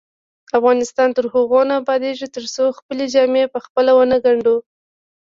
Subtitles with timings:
[0.57, 4.57] افغانستان تر هغو نه ابادیږي، ترڅو خپلې جامې پخپله ونه ګنډو.